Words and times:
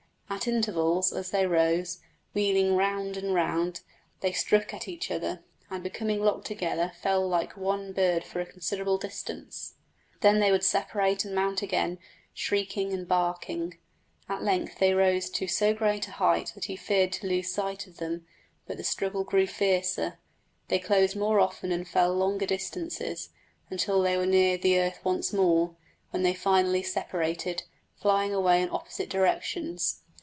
At 0.33 0.47
intervals 0.47 1.11
as 1.11 1.29
they 1.29 1.45
rose, 1.45 1.99
wheeling 2.33 2.75
round 2.75 3.17
and 3.17 3.33
round, 3.33 3.81
they 4.21 4.31
struck 4.31 4.73
at 4.73 4.87
each 4.87 5.11
other, 5.11 5.43
and 5.69 5.83
becoming 5.83 6.21
locked 6.23 6.47
together 6.47 6.93
fell 7.01 7.27
like 7.27 7.57
one 7.57 7.91
bird 7.91 8.23
for 8.23 8.39
a 8.39 8.45
considerable 8.45 8.97
distance; 8.97 9.75
then 10.21 10.39
they 10.39 10.49
would 10.49 10.63
separate 10.63 11.25
and 11.25 11.35
mount 11.35 11.61
again, 11.61 11.99
shrieking 12.33 12.93
and 12.93 13.09
barking. 13.09 13.77
At 14.29 14.41
length 14.41 14.79
they 14.79 14.93
rose 14.93 15.29
to 15.31 15.47
so 15.47 15.73
great 15.73 16.07
a 16.07 16.11
height 16.11 16.53
that 16.55 16.65
he 16.65 16.77
feared 16.77 17.11
to 17.13 17.27
lose 17.27 17.51
sight 17.51 17.85
of 17.85 17.97
them; 17.97 18.25
but 18.65 18.77
the 18.77 18.83
struggle 18.85 19.25
grew 19.25 19.45
fiercer; 19.45 20.17
they 20.69 20.79
closed 20.79 21.15
more 21.15 21.41
often 21.41 21.73
and 21.73 21.85
fell 21.87 22.15
longer 22.15 22.45
distances, 22.45 23.29
until 23.69 24.01
they 24.01 24.17
were 24.17 24.25
near 24.25 24.57
the 24.57 24.79
earth 24.79 25.01
once 25.03 25.33
more, 25.33 25.75
when 26.11 26.23
they 26.23 26.33
finally 26.33 26.81
separated, 26.81 27.63
flying 27.99 28.33
away 28.33 28.61
in 28.61 28.69
opposite 28.71 29.09
directions. 29.09 29.97